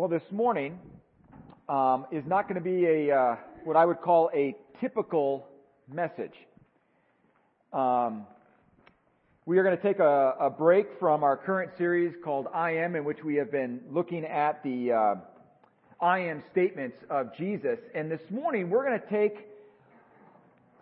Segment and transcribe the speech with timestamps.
[0.00, 0.78] Well, this morning
[1.68, 5.46] um, is not going to be a uh, what I would call a typical
[5.92, 6.32] message.
[7.74, 8.26] Um,
[9.44, 12.96] we are going to take a, a, break from our current series called I Am,
[12.96, 15.14] in which we have been looking at the uh,
[16.02, 17.78] I Am statements of Jesus.
[17.94, 19.48] And this morning we're going to take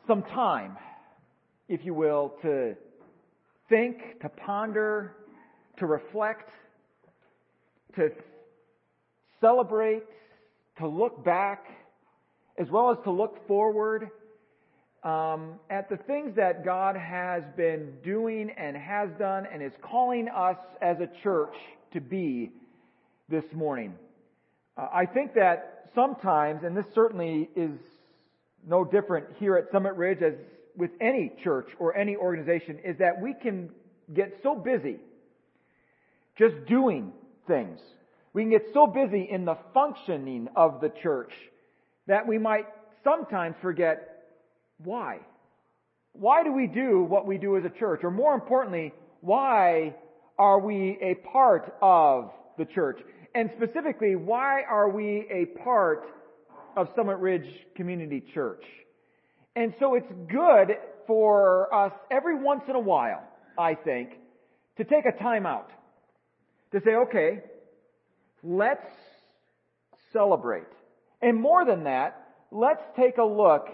[0.07, 0.77] some time,
[1.69, 2.77] if you will, to
[3.69, 5.17] think, to ponder,
[5.81, 6.51] to reflect,
[7.97, 8.11] to
[9.41, 10.03] celebrate,
[10.79, 11.67] to look back,
[12.59, 14.11] as well as to look forward
[15.05, 20.29] um, at the things that God has been doing and has done and is calling
[20.29, 21.55] us as a church
[21.93, 22.51] to be
[23.29, 23.95] this morning.
[24.77, 27.79] Uh, I think that sometimes, and this certainly is
[28.67, 30.35] no different here at Summit Ridge as
[30.77, 33.71] with any church or any organization, is that we can
[34.15, 34.97] get so busy
[36.37, 37.13] just doing
[37.47, 37.81] things
[38.39, 41.33] we can get so busy in the functioning of the church
[42.07, 42.67] that we might
[43.03, 44.27] sometimes forget
[44.85, 45.19] why.
[46.13, 48.03] Why do we do what we do as a church?
[48.05, 49.97] Or more importantly, why
[50.39, 53.01] are we a part of the church?
[53.35, 56.05] And specifically, why are we a part
[56.77, 58.63] of Summit Ridge Community Church?
[59.57, 60.77] And so it's good
[61.09, 63.25] for us every once in a while,
[63.59, 64.11] I think,
[64.77, 65.73] to take a time out.
[66.71, 67.41] To say, okay,
[68.43, 68.87] Let's
[70.13, 70.65] celebrate.
[71.21, 73.69] And more than that, let's take a look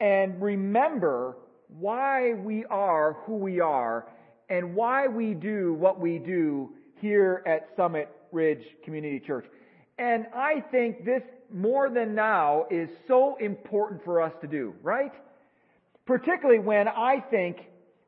[0.00, 1.36] and remember
[1.68, 4.06] why we are who we are
[4.48, 6.70] and why we do what we do
[7.00, 9.46] here at Summit Ridge Community Church.
[9.98, 15.12] And I think this more than now is so important for us to do, right?
[16.06, 17.58] Particularly when I think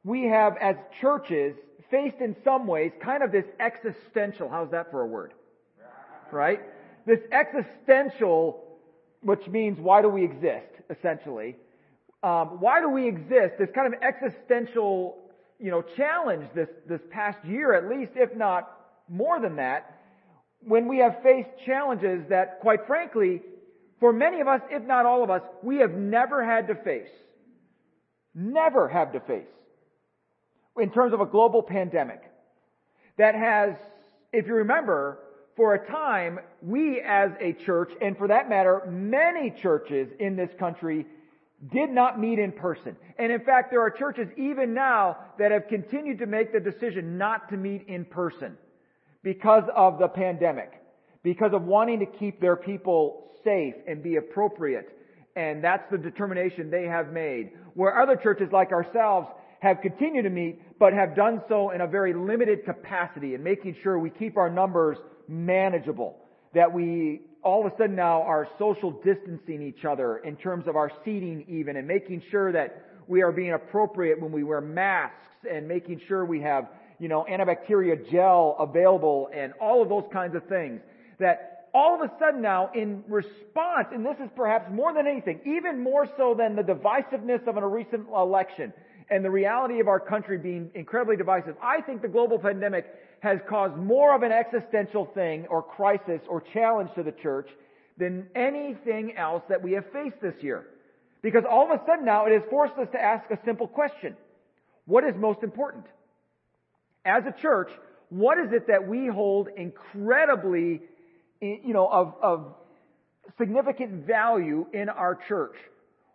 [0.03, 1.55] we have as churches
[1.91, 5.33] faced in some ways kind of this existential, how's that for a word?
[6.33, 6.61] Right?
[7.07, 8.65] This existential,
[9.23, 11.57] which means why do we exist, essentially.
[12.23, 13.55] Um, why do we exist?
[13.59, 15.19] This kind of existential,
[15.59, 18.71] you know, challenge this, this past year at least, if not
[19.09, 20.01] more than that,
[20.67, 23.43] when we have faced challenges that, quite frankly,
[24.01, 27.09] for many of us, if not all of us, we have never had to face.
[28.35, 29.47] Never have to face.
[30.79, 32.21] In terms of a global pandemic
[33.17, 33.75] that has,
[34.33, 35.19] if you remember,
[35.57, 40.51] for a time, we as a church, and for that matter, many churches in this
[40.59, 41.07] country,
[41.73, 42.97] did not meet in person.
[43.19, 47.17] And in fact, there are churches even now that have continued to make the decision
[47.17, 48.57] not to meet in person
[49.23, 50.73] because of the pandemic,
[51.23, 54.89] because of wanting to keep their people safe and be appropriate.
[55.37, 57.53] And that's the determination they have made.
[57.75, 59.29] Where other churches like ourselves
[59.61, 63.77] have continued to meet, but have done so in a very limited capacity and making
[63.83, 64.99] sure we keep our numbers
[65.29, 66.17] manageable.
[66.55, 70.77] That we all of a sudden now are social distancing each other in terms of
[70.77, 75.19] our seating even and making sure that we are being appropriate when we wear masks
[75.51, 76.69] and making sure we have,
[76.99, 80.81] you know, antibacterial gel available and all of those kinds of things.
[81.19, 85.41] That all of a sudden now in response, and this is perhaps more than anything,
[85.45, 88.73] even more so than the divisiveness of a recent election
[89.11, 92.87] and the reality of our country being incredibly divisive, I think the global pandemic
[93.25, 97.49] has caused more of an existential thing or crisis or challenge to the church
[97.97, 100.67] than anything else that we have faced this year.
[101.23, 104.15] Because all of a sudden now it has forced us to ask a simple question.
[104.85, 105.87] What is most important?
[107.07, 107.71] As a church,
[108.11, 110.83] what is it that we hold incredibly,
[111.41, 112.55] you know, of, of
[113.39, 115.57] significant value in our church?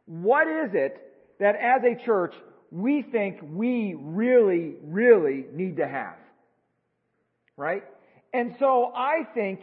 [0.06, 0.96] What is it
[1.40, 2.36] that as a church
[2.70, 6.18] we think we really, really need to have?
[7.60, 7.84] Right?
[8.34, 9.60] And so I think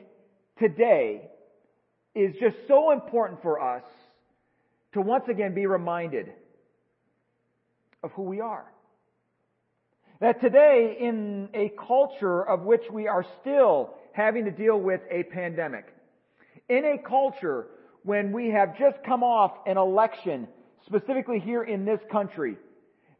[0.59, 1.23] today
[2.15, 3.83] is just so important for us
[4.93, 6.33] to once again be reminded
[8.03, 8.67] of who we are.
[10.21, 15.25] That today, in a culture of which we are still having to deal with a
[15.25, 15.87] pandemic,
[16.69, 17.67] in a culture
[18.03, 20.49] when we have just come off an election,
[20.87, 22.57] specifically here in this country,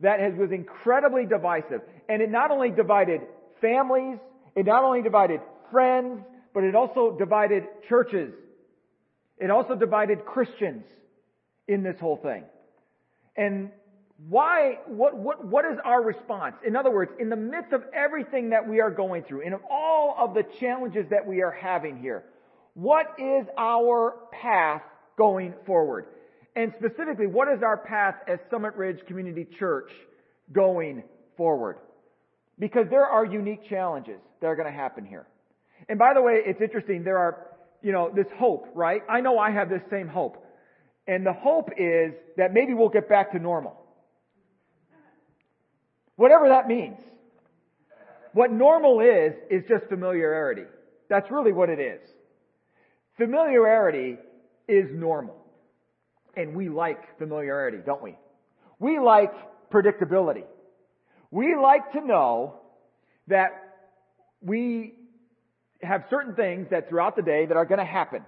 [0.01, 3.21] that has, was incredibly divisive, and it not only divided
[3.61, 4.19] families,
[4.57, 6.23] it not only divided friends,
[6.55, 8.33] but it also divided churches.
[9.39, 10.85] It also divided Christians
[11.69, 12.45] in this whole thing.
[13.37, 13.71] And
[14.29, 16.57] why, what, what, what is our response?
[16.67, 20.17] In other words, in the midst of everything that we are going through, in all
[20.19, 22.25] of the challenges that we are having here,
[22.73, 24.83] what is our path
[25.19, 26.07] going forward?
[26.55, 29.91] And specifically, what is our path as Summit Ridge Community Church
[30.51, 31.03] going
[31.37, 31.77] forward?
[32.59, 35.27] Because there are unique challenges that are going to happen here.
[35.89, 37.05] And by the way, it's interesting.
[37.05, 39.03] There are you know, this hope, right?
[39.09, 40.45] I know I have this same hope.
[41.07, 43.77] And the hope is that maybe we'll get back to normal.
[46.17, 46.99] Whatever that means.
[48.33, 50.65] What normal is, is just familiarity.
[51.09, 52.01] That's really what it is.
[53.17, 54.17] Familiarity
[54.67, 55.37] is normal.
[56.37, 58.17] And we like familiarity, don't we?
[58.79, 59.33] We like
[59.71, 60.45] predictability.
[61.31, 62.61] We like to know
[63.29, 63.51] that
[64.41, 64.95] we
[65.83, 68.23] have certain things that throughout the day that are going to happen.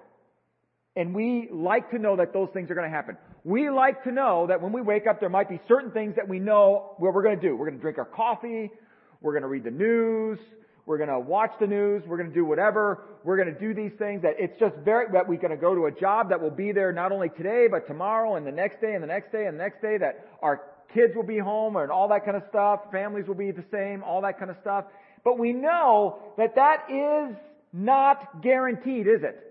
[0.97, 3.17] And we like to know that those things are going to happen.
[3.45, 6.29] We like to know that when we wake up, there might be certain things that
[6.29, 7.55] we know what we're going to do.
[7.57, 8.71] We're going to drink our coffee.
[9.21, 10.39] We're going to read the news.
[10.87, 12.03] We're going to watch the news.
[12.07, 13.05] We're going to do whatever.
[13.23, 15.75] We're going to do these things that it's just very, that we're going to go
[15.75, 18.81] to a job that will be there not only today, but tomorrow and the next
[18.81, 20.63] day and the next day and the next day that our
[20.95, 22.81] kids will be home and all that kind of stuff.
[22.91, 24.85] Families will be the same, all that kind of stuff.
[25.25, 27.37] But we know that that is
[27.73, 29.45] not guaranteed, is it?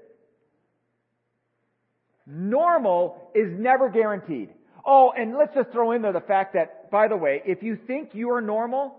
[2.26, 4.50] Normal is never guaranteed.
[4.86, 7.78] Oh, and let's just throw in there the fact that, by the way, if you
[7.88, 8.96] think you are normal,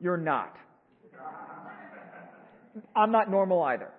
[0.00, 0.56] you're not.
[2.94, 3.90] I'm not normal either.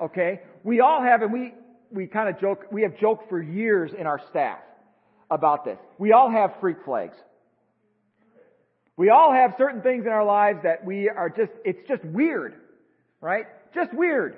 [0.00, 0.40] Okay?
[0.64, 1.54] We all have, and we,
[1.90, 4.58] we kind of joke, we have joked for years in our staff
[5.30, 5.78] about this.
[5.98, 7.16] We all have freak flags.
[8.96, 12.54] We all have certain things in our lives that we are just, it's just weird.
[13.20, 13.44] Right?
[13.74, 14.36] Just weird.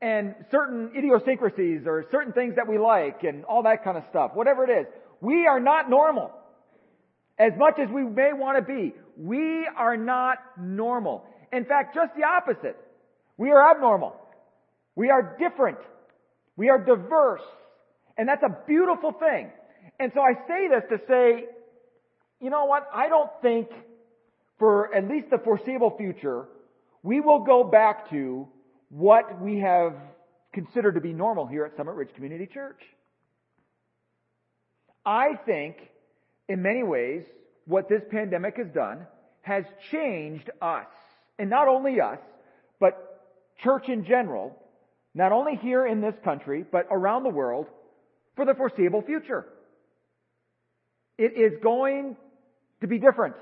[0.00, 4.32] And certain idiosyncrasies or certain things that we like and all that kind of stuff.
[4.34, 4.86] Whatever it is.
[5.20, 6.32] We are not normal.
[7.38, 11.24] As much as we may want to be, we are not normal.
[11.52, 12.76] In fact, just the opposite.
[13.36, 14.16] We are abnormal.
[14.96, 15.78] We are different.
[16.56, 17.42] We are diverse.
[18.18, 19.50] And that's a beautiful thing.
[20.00, 21.44] And so I say this to say,
[22.40, 22.88] you know what?
[22.92, 23.68] I don't think
[24.58, 26.46] for at least the foreseeable future,
[27.02, 28.48] we will go back to
[28.88, 29.92] what we have
[30.54, 32.80] considered to be normal here at Summit Ridge Community Church.
[35.04, 35.76] I think,
[36.48, 37.22] in many ways,
[37.66, 39.06] what this pandemic has done
[39.42, 40.86] has changed us
[41.38, 42.18] and not only us,
[42.80, 43.20] but
[43.62, 44.56] church in general,
[45.14, 47.66] not only here in this country, but around the world,
[48.34, 49.44] for the foreseeable future.
[51.20, 52.16] It is going
[52.80, 53.34] to be different.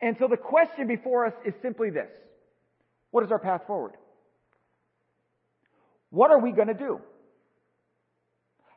[0.00, 2.08] And so the question before us is simply this.
[3.10, 3.92] What is our path forward?
[6.08, 7.00] What are we going to do?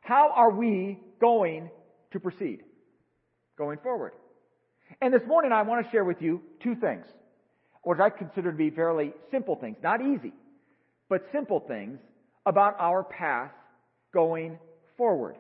[0.02, 1.70] How are we going
[2.12, 2.60] to proceed
[3.58, 4.12] going forward?
[5.02, 7.06] And this morning I want to share with you two things
[7.84, 10.34] which I consider to be fairly simple things, not easy,
[11.08, 12.00] but simple things
[12.46, 13.52] about our path
[14.14, 14.60] going
[14.98, 15.38] forward.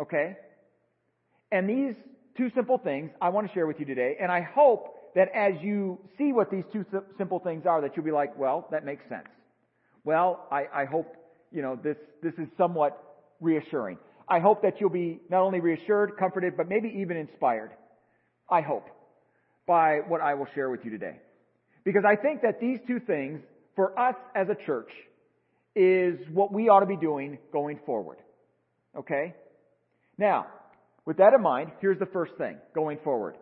[0.00, 0.36] Okay?
[1.52, 1.94] And these
[2.36, 5.54] two simple things I want to share with you today, and I hope that as
[5.60, 6.84] you see what these two
[7.18, 9.26] simple things are, that you'll be like, well, that makes sense.
[10.04, 11.14] Well, I, I hope,
[11.50, 13.02] you know, this, this is somewhat
[13.40, 13.98] reassuring.
[14.28, 17.72] I hope that you'll be not only reassured, comforted, but maybe even inspired.
[18.48, 18.86] I hope
[19.66, 21.16] by what I will share with you today.
[21.84, 23.40] Because I think that these two things,
[23.74, 24.90] for us as a church,
[25.74, 28.18] is what we ought to be doing going forward.
[28.96, 29.34] Okay?
[30.18, 30.46] Now,
[31.10, 33.34] with that in mind, here's the first thing going forward.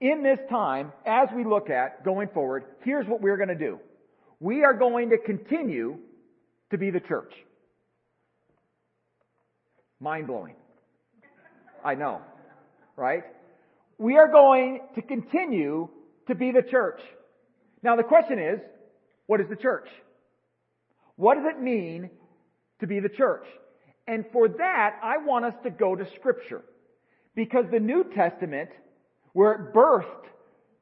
[0.00, 3.80] In this time, as we look at going forward, here's what we're going to do.
[4.38, 5.96] We are going to continue
[6.70, 7.32] to be the church.
[9.98, 10.54] Mind blowing.
[11.84, 12.20] I know.
[12.94, 13.24] Right?
[13.98, 15.88] We are going to continue
[16.28, 17.00] to be the church.
[17.82, 18.60] Now the question is,
[19.26, 19.88] what is the church?
[21.16, 22.08] What does it mean
[22.78, 23.46] to be the church?
[24.06, 26.62] And for that, I want us to go to scripture.
[27.36, 28.70] Because the New Testament,
[29.34, 30.24] where it birthed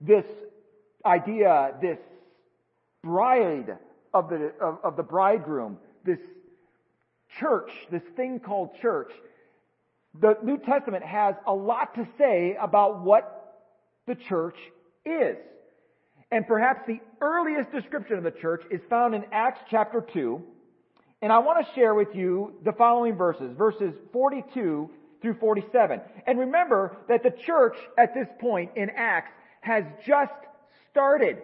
[0.01, 0.25] this
[1.05, 1.99] idea, this
[3.03, 3.77] bride
[4.15, 6.21] of the, of, of the bridegroom, this
[7.41, 9.11] church, this thing called church,
[10.21, 13.65] the New Testament has a lot to say about what
[14.07, 14.57] the church
[15.05, 15.37] is.
[16.31, 20.41] And perhaps the earliest description of the church is found in Acts chapter 2.
[21.21, 24.89] And I want to share with you the following verses, verses 42
[25.25, 26.01] through 47.
[26.27, 30.35] And remember that the church at this point in Acts has just
[30.91, 31.39] started.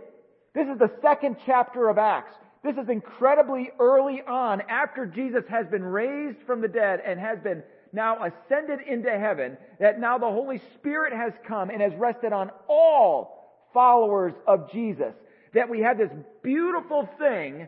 [0.55, 2.35] This is the second chapter of Acts.
[2.63, 7.39] This is incredibly early on after Jesus has been raised from the dead and has
[7.39, 12.35] been now ascended into heaven, that now the Holy Spirit has come and has rested
[12.35, 15.15] on all followers of Jesus.
[15.55, 17.67] That we have this beautiful thing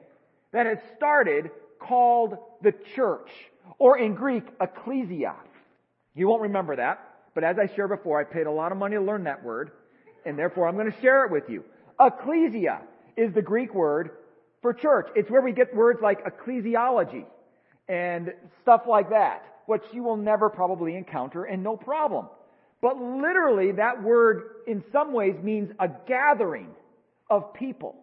[0.52, 1.50] that has started
[1.80, 3.30] called the church,
[3.78, 5.34] or in Greek, ecclesia.
[6.14, 7.00] You won't remember that,
[7.34, 9.72] but as I shared before, I paid a lot of money to learn that word,
[10.26, 11.64] and therefore I'm going to share it with you.
[12.00, 12.80] Ecclesia
[13.16, 14.10] is the Greek word
[14.60, 15.08] for church.
[15.16, 17.24] It's where we get words like ecclesiology
[17.88, 22.26] and stuff like that, which you will never probably encounter and no problem.
[22.80, 26.68] But literally, that word in some ways means a gathering
[27.30, 27.96] of people.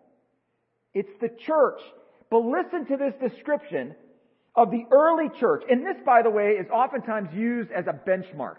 [0.94, 1.82] It's the church.
[2.30, 3.96] But listen to this description
[4.60, 5.63] of the early church.
[5.70, 8.58] And this, by the way, is oftentimes used as a benchmark.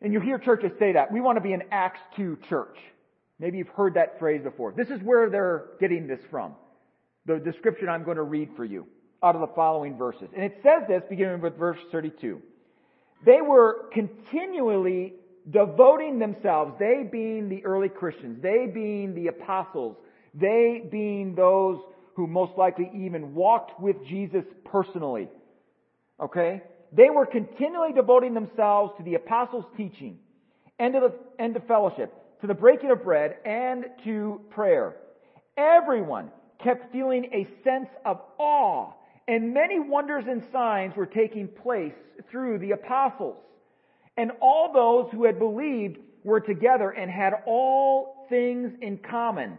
[0.00, 1.12] And you hear churches say that.
[1.12, 2.78] We want to be an Acts 2 church.
[3.38, 4.72] Maybe you've heard that phrase before.
[4.74, 6.54] This is where they're getting this from.
[7.26, 8.86] The description I'm going to read for you
[9.22, 10.28] out of the following verses.
[10.34, 12.40] And it says this beginning with verse 32.
[13.26, 15.16] They were continually
[15.50, 19.96] devoting themselves, they being the early Christians, they being the apostles,
[20.32, 21.80] they being those
[22.20, 25.26] who most likely even walked with Jesus personally.
[26.22, 26.62] Okay?
[26.92, 30.18] They were continually devoting themselves to the apostles' teaching
[30.78, 32.12] and to, the, and to fellowship,
[32.42, 34.96] to the breaking of bread, and to prayer.
[35.56, 36.30] Everyone
[36.62, 38.92] kept feeling a sense of awe,
[39.26, 41.94] and many wonders and signs were taking place
[42.30, 43.38] through the apostles.
[44.18, 49.58] And all those who had believed were together and had all things in common.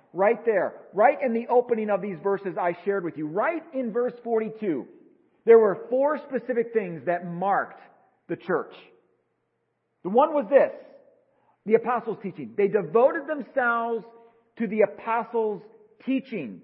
[0.13, 3.91] right there, right in the opening of these verses I shared with you, right in
[3.91, 4.85] verse 42,
[5.45, 7.81] there were four specific things that marked
[8.27, 8.73] the church.
[10.03, 10.71] The one was this,
[11.65, 12.53] the apostles' teaching.
[12.57, 14.05] They devoted themselves
[14.57, 15.61] to the apostles'
[16.05, 16.61] teaching.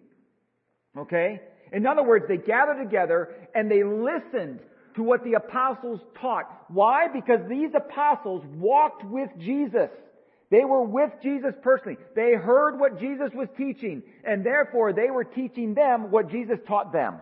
[0.98, 1.42] Okay?
[1.72, 4.60] In other words, they gathered together and they listened
[4.96, 6.46] to what the apostles taught.
[6.70, 7.08] Why?
[7.14, 9.90] Because these apostles walked with Jesus.
[10.50, 11.98] They were with Jesus personally.
[12.16, 16.94] They heard what Jesus was teaching, and therefore they were teaching them what Jesus taught
[16.94, 17.16] them.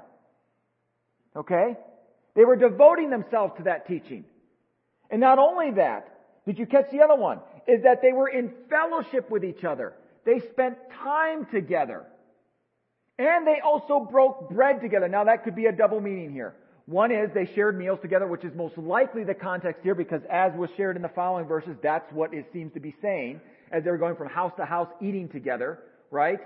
[1.35, 1.75] Okay?
[2.35, 4.25] They were devoting themselves to that teaching.
[5.09, 6.07] And not only that,
[6.45, 7.39] did you catch the other one?
[7.67, 9.93] Is that they were in fellowship with each other.
[10.25, 12.05] They spent time together.
[13.17, 15.07] And they also broke bread together.
[15.07, 16.55] Now that could be a double meaning here.
[16.85, 20.51] One is they shared meals together, which is most likely the context here because as
[20.55, 23.89] was shared in the following verses, that's what it seems to be saying as they
[23.89, 25.79] were going from house to house eating together,
[26.11, 26.39] right?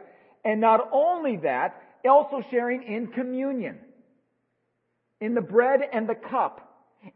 [0.46, 3.79] And not only that, also sharing in communion.
[5.19, 6.65] In the bread and the cup.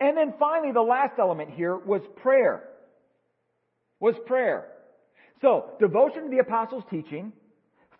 [0.02, 2.64] And then finally, the last element here was prayer.
[4.02, 4.68] Was prayer.
[5.42, 7.32] So, devotion to the apostles' teaching,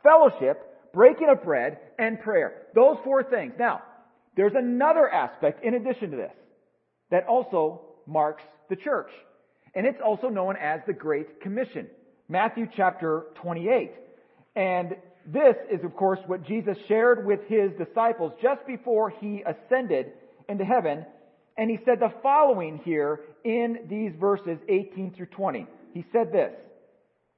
[0.02, 2.64] fellowship, breaking of bread, and prayer.
[2.76, 3.54] Those four things.
[3.58, 3.82] Now,
[4.36, 6.34] there's another aspect in addition to this
[7.12, 9.12] that also marks the church.
[9.76, 11.88] And it's also known as the Great Commission.
[12.30, 13.92] Matthew chapter 28.
[14.56, 20.14] And this is of course what Jesus shared with his disciples just before he ascended
[20.50, 21.06] into heaven.
[21.58, 25.68] And he said the following here in these verses 18 through 20.
[25.94, 26.52] He said this.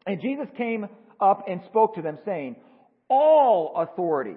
[0.08, 0.88] And Jesus came
[1.20, 2.56] up and spoke to them saying,
[3.10, 4.36] all authority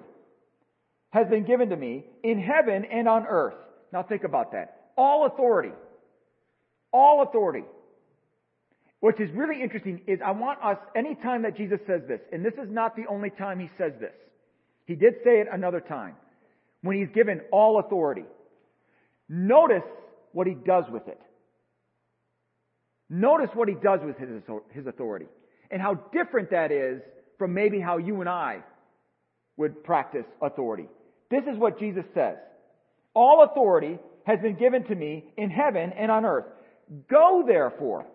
[1.11, 3.55] has been given to me in heaven and on earth.
[3.91, 4.91] Now think about that.
[4.97, 5.73] All authority.
[6.91, 7.65] All authority.
[8.99, 12.53] Which is really interesting is I want us, anytime that Jesus says this, and this
[12.53, 14.13] is not the only time he says this.
[14.85, 16.15] He did say it another time.
[16.81, 18.25] When he's given all authority.
[19.27, 19.83] Notice
[20.31, 21.19] what he does with it.
[23.09, 24.29] Notice what he does with his,
[24.71, 25.27] his authority.
[25.71, 27.01] And how different that is
[27.37, 28.59] from maybe how you and I
[29.57, 30.87] would practice authority.
[31.29, 32.37] This is what Jesus says.
[33.13, 36.45] All authority has been given to me in heaven and on earth.
[37.09, 38.05] Go therefore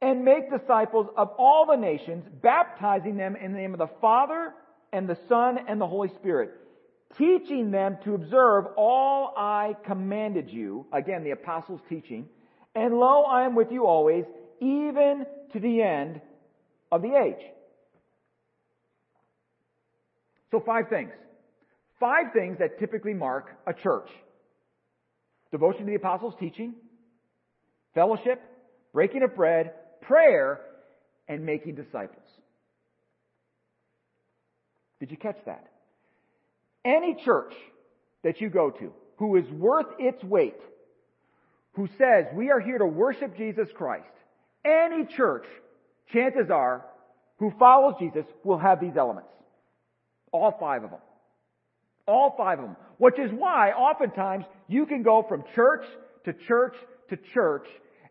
[0.00, 4.52] and make disciples of all the nations, baptizing them in the name of the Father
[4.92, 6.50] and the Son and the Holy Spirit,
[7.16, 10.86] teaching them to observe all I commanded you.
[10.92, 12.28] Again, the apostles' teaching.
[12.74, 14.24] And lo, I am with you always,
[14.60, 16.20] even to the end
[16.90, 17.44] of the age.
[20.50, 21.12] So five things.
[22.02, 24.08] Five things that typically mark a church.
[25.52, 26.74] Devotion to the apostles' teaching,
[27.94, 28.42] fellowship,
[28.92, 30.58] breaking of bread, prayer,
[31.28, 32.26] and making disciples.
[34.98, 35.64] Did you catch that?
[36.84, 37.54] Any church
[38.24, 40.58] that you go to who is worth its weight,
[41.74, 44.10] who says we are here to worship Jesus Christ,
[44.64, 45.44] any church,
[46.12, 46.84] chances are,
[47.38, 49.30] who follows Jesus will have these elements.
[50.32, 51.00] All five of them.
[52.06, 52.76] All five of them.
[52.98, 55.84] Which is why oftentimes you can go from church
[56.24, 56.74] to church
[57.10, 57.66] to church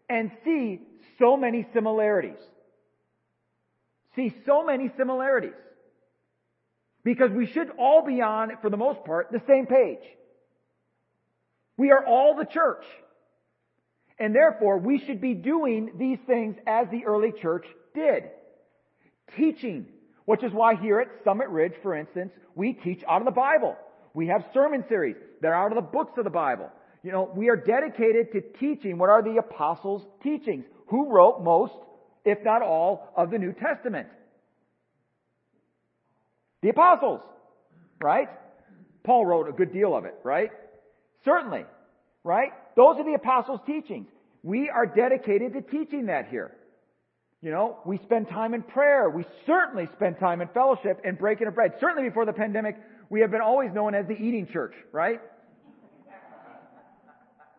[0.09, 0.79] and see
[1.19, 2.39] so many similarities.
[4.15, 5.53] See so many similarities.
[7.03, 10.03] Because we should all be on, for the most part, the same page.
[11.77, 12.83] We are all the church.
[14.19, 18.25] And therefore, we should be doing these things as the early church did.
[19.35, 19.87] Teaching,
[20.25, 23.75] which is why here at Summit Ridge, for instance, we teach out of the Bible.
[24.13, 26.69] We have sermon series that are out of the books of the Bible.
[27.03, 30.65] You know, we are dedicated to teaching what are the apostles' teachings.
[30.87, 31.73] Who wrote most,
[32.25, 34.07] if not all, of the New Testament?
[36.61, 37.21] The apostles,
[38.01, 38.27] right?
[39.03, 40.51] Paul wrote a good deal of it, right?
[41.25, 41.65] Certainly,
[42.23, 42.51] right?
[42.75, 44.07] Those are the apostles' teachings.
[44.43, 46.55] We are dedicated to teaching that here.
[47.41, 49.09] You know, we spend time in prayer.
[49.09, 51.73] We certainly spend time in fellowship and breaking of bread.
[51.79, 52.77] Certainly before the pandemic,
[53.09, 55.19] we have been always known as the eating church, right?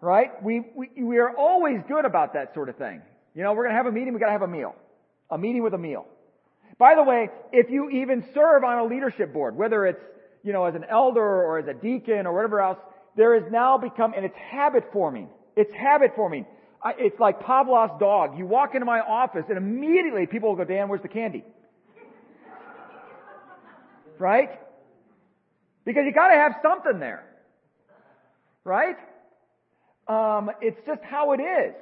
[0.01, 0.43] right?
[0.43, 3.03] We, we, we are always good about that sort of thing.
[3.35, 4.75] You know, we're going to have a meeting, we got to have a meal.
[5.31, 6.07] A meeting with a meal.
[6.79, 10.03] By the way, if you even serve on a leadership board, whether it's,
[10.45, 12.79] you know, as an elder or as a deacon or whatever else,
[13.17, 15.29] there has now become, and it's habit forming.
[15.57, 16.47] It's habit forming.
[16.85, 18.37] It's like Pavlov's dog.
[18.37, 21.45] You walk into my office and immediately people will go, Dan, where's the candy?
[24.19, 24.51] right?
[25.85, 27.25] Because you gotta have something there.
[28.65, 28.97] Right?
[30.09, 31.75] Um, it's just how it is.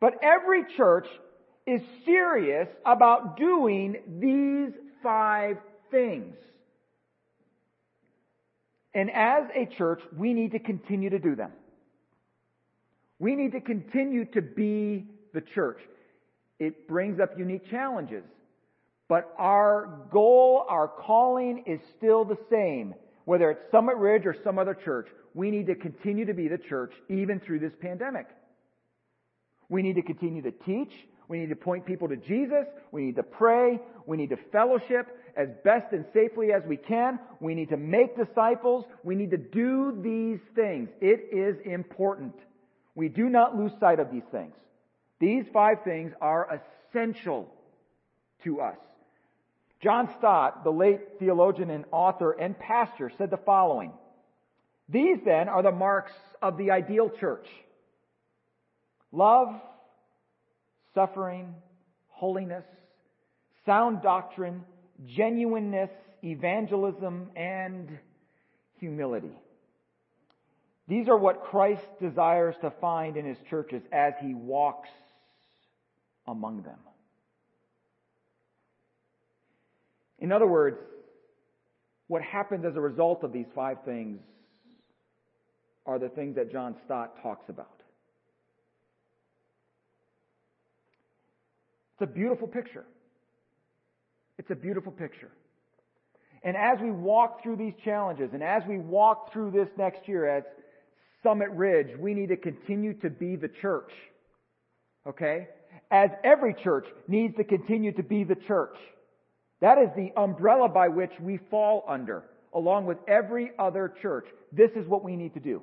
[0.00, 1.06] But every church
[1.66, 5.58] is serious about doing these five
[5.90, 6.34] things.
[8.94, 11.52] And as a church, we need to continue to do them.
[13.22, 15.78] We need to continue to be the church.
[16.58, 18.24] It brings up unique challenges.
[19.08, 22.96] But our goal, our calling is still the same.
[23.24, 26.58] Whether it's Summit Ridge or some other church, we need to continue to be the
[26.58, 28.26] church even through this pandemic.
[29.68, 30.92] We need to continue to teach.
[31.28, 32.66] We need to point people to Jesus.
[32.90, 33.78] We need to pray.
[34.04, 35.06] We need to fellowship
[35.36, 37.20] as best and safely as we can.
[37.38, 38.84] We need to make disciples.
[39.04, 40.88] We need to do these things.
[41.00, 42.34] It is important.
[42.94, 44.54] We do not lose sight of these things.
[45.18, 47.48] These five things are essential
[48.44, 48.78] to us.
[49.82, 53.92] John Stott, the late theologian and author and pastor, said the following.
[54.88, 57.46] These then are the marks of the ideal church.
[59.10, 59.48] Love,
[60.94, 61.54] suffering,
[62.08, 62.64] holiness,
[63.66, 64.64] sound doctrine,
[65.06, 65.90] genuineness,
[66.22, 67.98] evangelism, and
[68.78, 69.32] humility.
[70.88, 74.88] These are what Christ desires to find in his churches as he walks
[76.26, 76.78] among them.
[80.18, 80.78] In other words,
[82.08, 84.20] what happens as a result of these five things
[85.86, 87.82] are the things that John Stott talks about.
[91.94, 92.84] It's a beautiful picture.
[94.38, 95.30] It's a beautiful picture.
[96.44, 100.28] And as we walk through these challenges and as we walk through this next year
[100.28, 100.44] as
[101.22, 103.90] Summit Ridge, we need to continue to be the church.
[105.06, 105.48] Okay?
[105.90, 108.76] As every church needs to continue to be the church.
[109.60, 114.26] That is the umbrella by which we fall under, along with every other church.
[114.52, 115.62] This is what we need to do.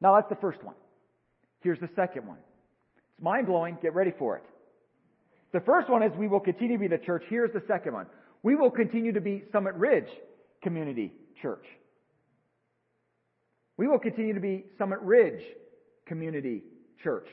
[0.00, 0.74] Now that's the first one.
[1.60, 2.38] Here's the second one.
[2.96, 3.78] It's mind blowing.
[3.80, 4.42] Get ready for it.
[5.52, 7.22] The first one is we will continue to be the church.
[7.28, 8.06] Here's the second one.
[8.42, 10.08] We will continue to be Summit Ridge
[10.62, 11.64] Community Church.
[13.82, 15.42] We will continue to be Summit Ridge
[16.06, 16.62] Community
[17.02, 17.26] Church.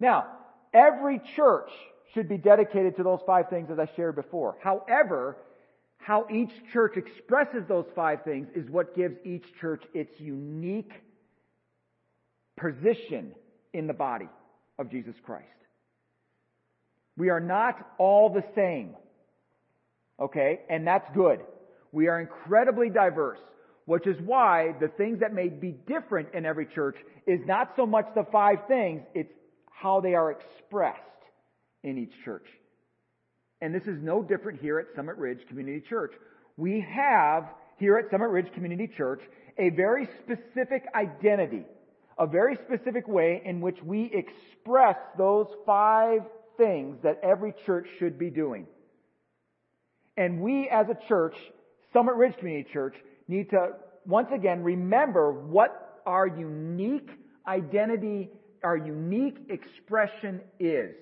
[0.00, 0.24] Now,
[0.72, 1.68] every church
[2.14, 4.56] should be dedicated to those five things as I shared before.
[4.62, 5.36] However,
[5.98, 10.90] how each church expresses those five things is what gives each church its unique
[12.56, 13.34] position
[13.74, 14.30] in the body
[14.78, 15.44] of Jesus Christ.
[17.18, 18.96] We are not all the same.
[20.18, 20.60] Okay?
[20.70, 21.40] And that's good.
[21.92, 23.40] We are incredibly diverse,
[23.88, 26.96] which is why the things that may be different in every church
[27.26, 29.32] is not so much the five things, it's
[29.64, 31.00] how they are expressed
[31.82, 32.44] in each church.
[33.62, 36.12] And this is no different here at Summit Ridge Community Church.
[36.58, 37.44] We have
[37.78, 39.22] here at Summit Ridge Community Church
[39.56, 41.64] a very specific identity,
[42.18, 46.20] a very specific way in which we express those five
[46.58, 48.66] things that every church should be doing.
[50.18, 51.36] And we as a church,
[51.94, 52.94] Summit Ridge Community Church,
[53.28, 53.70] need to
[54.06, 57.10] once again remember what our unique
[57.46, 58.30] identity,
[58.64, 60.94] our unique expression is.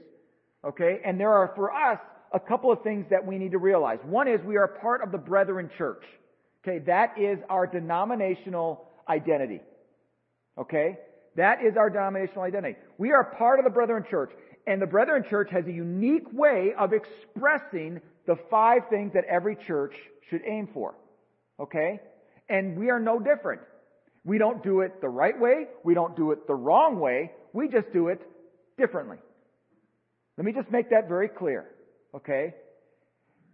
[0.64, 1.00] Okay?
[1.04, 2.00] And there are for us
[2.32, 3.98] a couple of things that we need to realize.
[4.04, 6.02] One is we are part of the Brethren Church.
[6.66, 9.60] Okay, that is our denominational identity.
[10.58, 10.98] Okay?
[11.36, 12.76] That is our denominational identity.
[12.98, 14.32] We are part of the Brethren Church,
[14.66, 19.54] and the Brethren Church has a unique way of expressing the five things that every
[19.54, 19.94] church
[20.28, 20.96] should aim for.
[21.60, 22.00] Okay?
[22.48, 23.62] And we are no different.
[24.24, 25.66] We don't do it the right way.
[25.84, 27.32] We don't do it the wrong way.
[27.52, 28.20] We just do it
[28.76, 29.18] differently.
[30.36, 31.66] Let me just make that very clear.
[32.14, 32.54] Okay?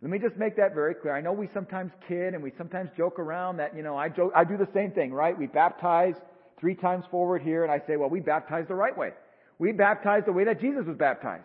[0.00, 1.14] Let me just make that very clear.
[1.14, 4.32] I know we sometimes kid and we sometimes joke around that, you know, I joke,
[4.34, 5.38] I do the same thing, right?
[5.38, 6.14] We baptize
[6.58, 9.10] three times forward here and I say, well, we baptize the right way.
[9.58, 11.44] We baptize the way that Jesus was baptized,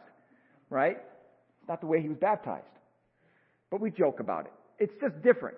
[0.71, 0.97] right?
[1.67, 2.65] Not the way he was baptized.
[3.69, 4.53] But we joke about it.
[4.79, 5.57] It's just different.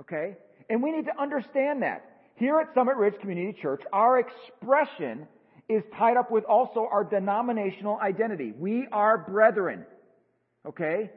[0.00, 0.36] Okay?
[0.68, 2.04] And we need to understand that.
[2.34, 5.26] Here at Summit Ridge Community Church, our expression
[5.68, 8.52] is tied up with also our denominational identity.
[8.58, 9.86] We are brethren.
[10.66, 11.10] Okay?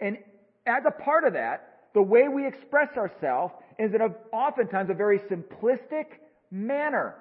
[0.00, 0.18] And
[0.66, 4.94] as a part of that, the way we express ourselves is in a, oftentimes a
[4.94, 6.06] very simplistic
[6.50, 7.16] manner.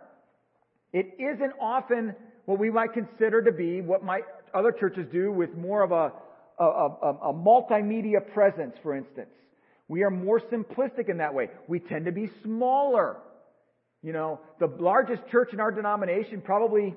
[0.94, 2.16] It isn't often
[2.46, 6.12] what we might consider to be what might other churches do with more of a,
[6.60, 9.30] a, a, a multimedia presence, for instance.
[9.90, 11.50] We are more simplistic in that way.
[11.68, 13.18] We tend to be smaller.
[14.02, 16.96] You know, the largest church in our denomination, probably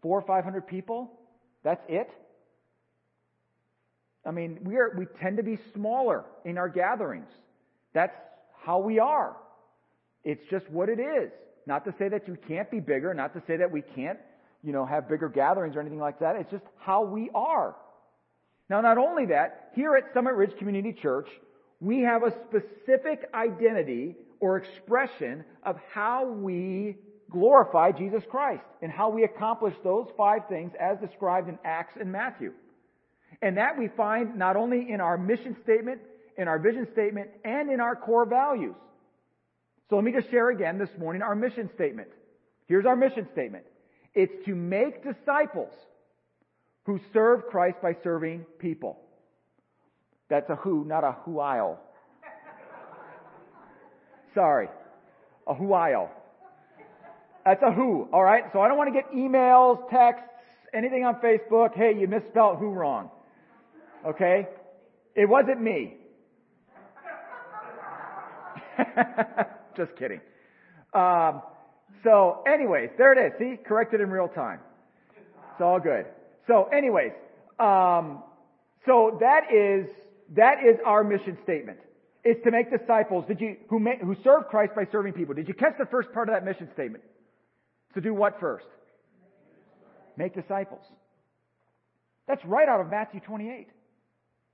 [0.00, 1.12] four or five hundred people.
[1.64, 2.08] That's it.
[4.24, 7.28] I mean, we are, we tend to be smaller in our gatherings.
[7.94, 8.14] That's
[8.62, 9.36] how we are.
[10.24, 11.30] It's just what it is.
[11.66, 14.18] Not to say that you can't be bigger, not to say that we can't,
[14.62, 16.36] you know, have bigger gatherings or anything like that.
[16.36, 17.74] It's just how we are.
[18.70, 21.28] Now, not only that, here at Summit Ridge Community Church,
[21.80, 26.96] we have a specific identity or expression of how we
[27.30, 32.10] glorify Jesus Christ and how we accomplish those five things as described in Acts and
[32.10, 32.52] Matthew.
[33.42, 36.00] And that we find not only in our mission statement,
[36.36, 38.74] in our vision statement, and in our core values.
[39.90, 42.08] So let me just share again this morning our mission statement.
[42.66, 43.64] Here's our mission statement.
[44.14, 45.72] It's to make disciples
[46.84, 48.98] who serve Christ by serving people.
[50.28, 51.80] That's a who, not a who-ile.
[54.34, 54.68] Sorry.
[55.46, 56.10] A who-ile.
[57.44, 58.44] That's a who, alright?
[58.52, 60.28] So I don't want to get emails, texts,
[60.74, 61.74] anything on Facebook.
[61.74, 63.10] Hey, you misspelled who wrong.
[64.06, 64.46] Okay?
[65.14, 65.94] It wasn't me.
[69.76, 70.20] Just kidding.
[70.92, 71.42] Um,
[72.04, 73.38] so, anyways, there it is.
[73.38, 74.60] See, corrected in real time.
[75.16, 76.06] It's all good.
[76.46, 77.12] So, anyways,
[77.58, 78.22] um,
[78.86, 79.86] so that is
[80.36, 81.78] that is our mission statement.
[82.24, 83.24] It's to make disciples.
[83.28, 85.34] Did you who may, who serve Christ by serving people?
[85.34, 87.04] Did you catch the first part of that mission statement?
[87.94, 88.66] To do what first?
[90.16, 90.82] Make disciples.
[92.26, 93.68] That's right out of Matthew 28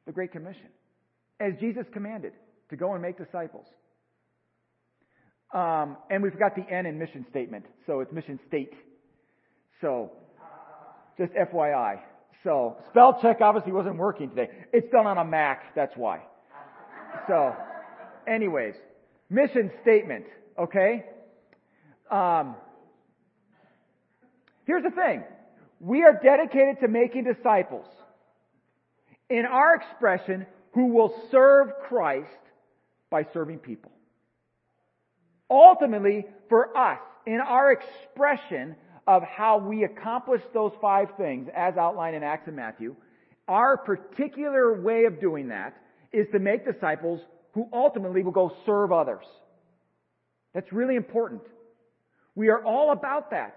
[0.06, 0.68] the Great Commission,
[1.40, 2.32] as Jesus commanded
[2.70, 3.66] to go and make disciples.
[5.52, 8.72] Um, and we've got the N in mission statement, so it's mission state.
[9.80, 10.10] So,
[11.16, 12.00] just FYI.
[12.42, 14.50] So, spell check obviously wasn't working today.
[14.72, 16.20] It's done on a Mac, that's why.
[17.26, 17.54] So,
[18.26, 18.74] anyways,
[19.30, 20.24] mission statement,
[20.58, 21.04] okay?
[22.10, 22.56] Um,
[24.66, 25.24] here's the thing.
[25.80, 27.86] We are dedicated to making disciples
[29.30, 32.28] in our expression, who will serve Christ
[33.10, 33.92] by serving people.
[35.50, 42.16] Ultimately, for us, in our expression of how we accomplish those five things as outlined
[42.16, 42.96] in Acts and Matthew,
[43.48, 45.76] our particular way of doing that
[46.12, 47.20] is to make disciples
[47.52, 49.24] who ultimately will go serve others.
[50.54, 51.42] That's really important.
[52.34, 53.56] We are all about that.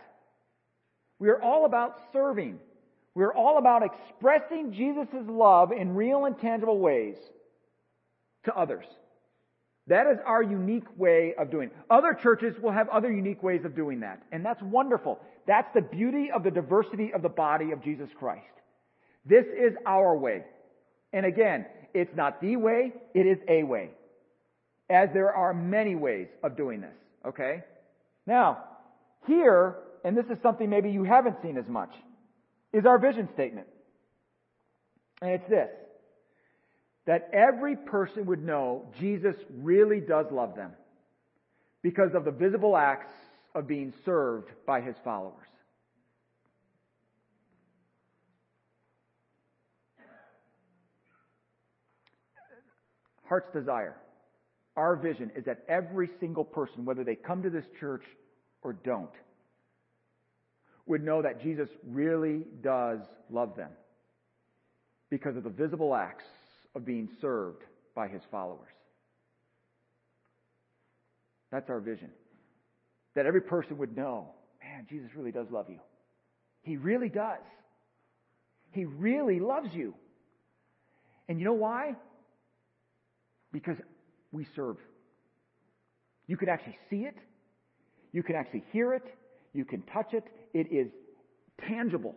[1.20, 2.60] We are all about serving.
[3.16, 7.16] We're all about expressing Jesus' love in real and tangible ways
[8.46, 8.86] to others.
[9.88, 11.76] That is our unique way of doing it.
[11.90, 14.22] Other churches will have other unique ways of doing that.
[14.32, 15.20] And that's wonderful.
[15.48, 18.44] That's the beauty of the diversity of the body of Jesus Christ.
[19.26, 20.44] This is our way.
[21.14, 23.92] And again, it's not the way, it is a way.
[24.90, 26.96] As there are many ways of doing this.
[27.26, 27.64] Okay?
[28.26, 28.64] Now,
[29.26, 31.92] here, and this is something maybe you haven't seen as much
[32.74, 33.68] is our vision statement.
[35.22, 35.70] And it's this
[37.08, 40.72] that every person would know Jesus really does love them
[41.82, 43.12] because of the visible acts
[43.56, 45.48] of being served by his followers.
[53.24, 53.96] Heart's desire,
[54.76, 58.04] our vision is that every single person, whether they come to this church
[58.62, 59.10] or don't,
[60.86, 63.72] would know that Jesus really does love them
[65.10, 66.24] because of the visible acts
[66.78, 67.64] of being served
[67.96, 68.70] by his followers.
[71.52, 72.12] That's our vision.
[73.16, 74.28] That every person would know,
[74.62, 75.80] man, Jesus really does love you.
[76.62, 77.42] He really does.
[78.72, 79.96] He really loves you.
[81.28, 81.96] And you know why?
[83.52, 83.78] Because
[84.32, 84.78] we serve.
[86.28, 87.16] You can actually see it.
[88.12, 89.04] You can actually hear it.
[89.54, 90.26] You can touch it.
[90.54, 90.92] It is
[91.68, 92.16] tangible.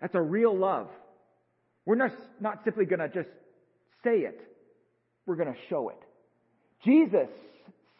[0.00, 0.88] That's a real love.
[1.84, 3.28] We're not, not simply going to just
[4.04, 4.40] say it.
[5.26, 5.98] We're going to show it.
[6.84, 7.28] Jesus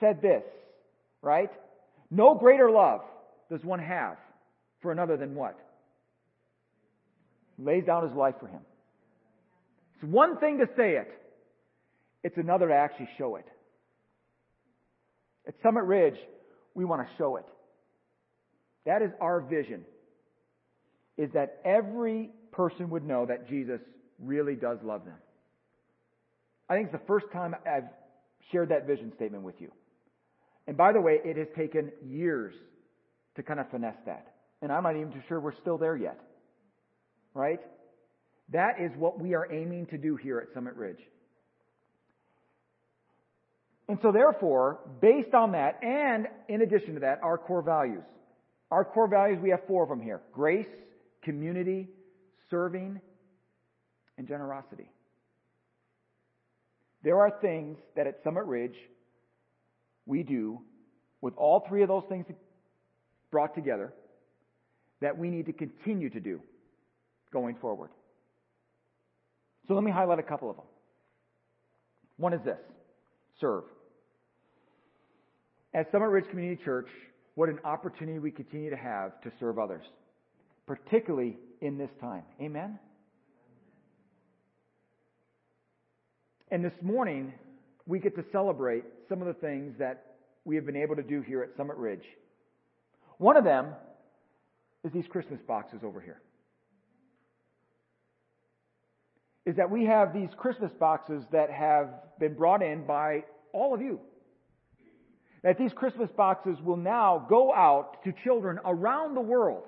[0.01, 0.43] said this,
[1.23, 1.51] right?
[2.11, 3.01] No greater love
[3.51, 4.17] does one have
[4.81, 5.59] for another than what?
[7.59, 8.61] Lays down his life for him.
[9.95, 11.11] It's one thing to say it.
[12.23, 13.47] It's another to actually show it.
[15.47, 16.19] At Summit Ridge,
[16.75, 17.47] we want to show it.
[18.87, 19.85] That is our vision.
[21.17, 23.81] Is that every person would know that Jesus
[24.23, 25.17] really does love them.
[26.69, 27.89] I think it's the first time I've
[28.53, 29.73] shared that vision statement with you.
[30.67, 32.55] And by the way, it has taken years
[33.37, 34.35] to kind of finesse that.
[34.61, 36.21] And I'm not even too sure we're still there yet.
[37.33, 37.61] Right?
[38.53, 41.01] That is what we are aiming to do here at Summit Ridge.
[43.89, 48.05] And so therefore, based on that, and in addition to that, our core values.
[48.71, 50.21] Our core values, we have four of them here.
[50.33, 50.69] Grace,
[51.23, 51.89] community,
[52.51, 53.01] serving,
[54.19, 54.91] and generosity.
[57.09, 58.77] There are things that at Summit Ridge
[60.05, 60.61] we do
[61.23, 62.27] with all three of those things
[63.31, 63.95] brought together
[65.01, 66.43] that we need to continue to do
[67.33, 67.89] going forward.
[69.69, 70.67] So let me highlight a couple of them.
[72.19, 72.59] One is this
[73.41, 73.65] serve.
[75.73, 76.89] At Summit Ridge Community Church,
[77.37, 79.85] what an opportunity we continue to have to serve others,
[80.67, 82.25] particularly in this time.
[82.39, 82.79] Amen?
[86.51, 87.35] And this morning,
[87.87, 91.21] we get to celebrate some of the things that we have been able to do
[91.21, 92.05] here at Summit Ridge.
[93.19, 93.69] One of them
[94.83, 96.23] is these Christmas boxes over here.
[99.45, 103.83] Is that we have these Christmas boxes that have been brought in by all of
[103.83, 104.01] you.
[105.43, 109.65] That these Christmas boxes will now go out to children around the world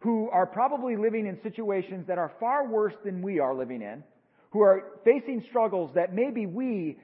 [0.00, 4.02] who are probably living in situations that are far worse than we are living in,
[4.50, 6.98] who are facing struggles that maybe we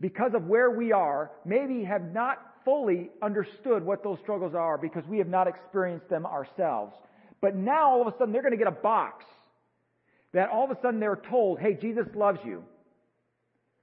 [0.00, 5.04] because of where we are, maybe have not fully understood what those struggles are because
[5.06, 6.94] we have not experienced them ourselves.
[7.40, 9.24] But now all of a sudden they're going to get a box
[10.32, 12.64] that all of a sudden they're told, hey, Jesus loves you.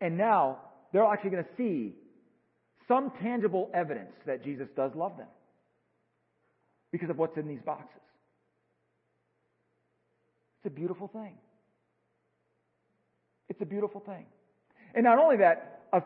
[0.02, 0.60] And now
[0.92, 1.96] they're actually going to see
[2.88, 5.28] some tangible evidence that Jesus does love them
[6.92, 8.02] because of what's in these boxes.
[10.58, 11.36] It's a beautiful thing.
[13.62, 14.26] It's a beautiful thing.
[14.96, 16.02] And not only that, a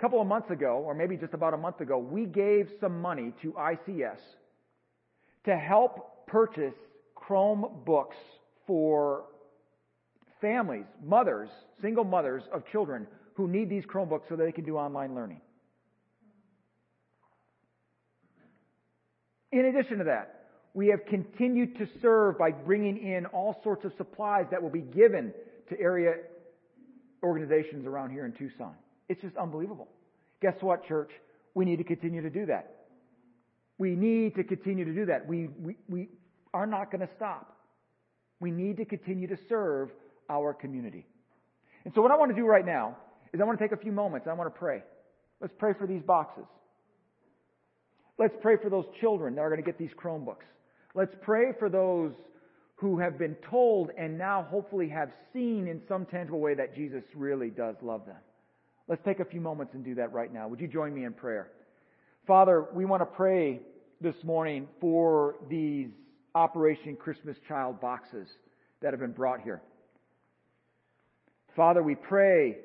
[0.00, 3.32] couple of months ago, or maybe just about a month ago, we gave some money
[3.40, 4.18] to ICS
[5.44, 6.74] to help purchase
[7.16, 8.16] Chromebooks
[8.66, 9.26] for
[10.40, 15.14] families, mothers, single mothers of children who need these Chromebooks so they can do online
[15.14, 15.40] learning.
[19.52, 23.92] In addition to that, we have continued to serve by bringing in all sorts of
[23.96, 25.32] supplies that will be given
[25.68, 26.14] to area
[27.22, 28.74] organizations around here in Tucson.
[29.08, 29.88] It's just unbelievable.
[30.40, 31.10] Guess what, church?
[31.54, 32.76] We need to continue to do that.
[33.78, 35.26] We need to continue to do that.
[35.26, 36.08] We, we, we
[36.52, 37.56] are not going to stop.
[38.40, 39.90] We need to continue to serve
[40.28, 41.06] our community.
[41.84, 42.96] And so what I want to do right now
[43.32, 44.82] is I want to take a few moments I want to pray.
[45.40, 46.44] Let's pray for these boxes.
[48.18, 50.46] Let's pray for those children that are going to get these Chromebooks.
[50.94, 52.12] Let's pray for those
[52.78, 57.02] who have been told and now hopefully have seen in some tangible way that Jesus
[57.14, 58.16] really does love them.
[58.86, 60.46] Let's take a few moments and do that right now.
[60.46, 61.50] Would you join me in prayer?
[62.26, 63.60] Father, we want to pray
[64.00, 65.88] this morning for these
[66.36, 68.28] Operation Christmas Child boxes
[68.80, 69.60] that have been brought here.
[71.56, 72.58] Father, we pray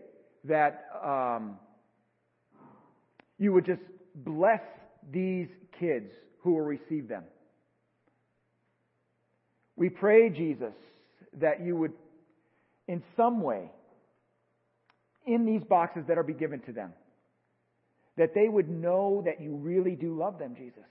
[0.43, 1.57] that um,
[3.39, 3.81] you would just
[4.15, 4.61] bless
[5.11, 5.47] these
[5.79, 7.23] kids who will receive them.
[9.75, 10.73] We pray, Jesus,
[11.39, 11.93] that you would
[12.87, 13.71] in some way
[15.25, 16.93] in these boxes that are be given to them.
[18.17, 20.83] That they would know that you really do love them, Jesus.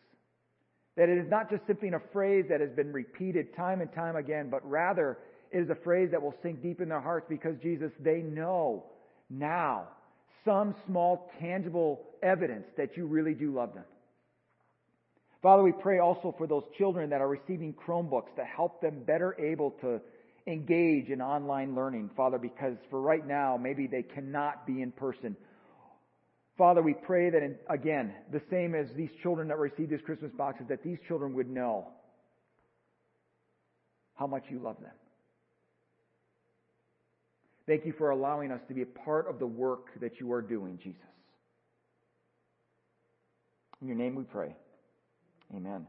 [0.97, 4.17] That it is not just simply a phrase that has been repeated time and time
[4.17, 5.19] again, but rather
[5.51, 8.85] it is a phrase that will sink deep in their hearts because Jesus, they know
[9.31, 9.89] now
[10.45, 13.85] some small tangible evidence that you really do love them.
[15.43, 19.35] Father, we pray also for those children that are receiving Chromebooks to help them better
[19.41, 20.01] able to
[20.47, 25.37] engage in online learning, Father, because for right now, maybe they cannot be in person.
[26.57, 30.31] Father, we pray that, in, again, the same as these children that received these Christmas
[30.37, 31.89] boxes, that these children would know
[34.15, 34.93] how much you love them.
[37.67, 40.43] Thank you for allowing us to be a part of the work that you are
[40.43, 41.01] doing, Jesus.
[43.81, 44.55] In your name we pray.
[45.55, 45.87] Amen.